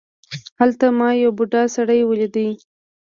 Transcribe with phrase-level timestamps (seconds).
[0.59, 2.33] هلته ما یو بوډا سړی ولید.